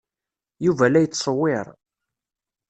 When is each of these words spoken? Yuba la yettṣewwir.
Yuba 0.65 0.85
la 0.91 0.99
yettṣewwir. 1.03 1.65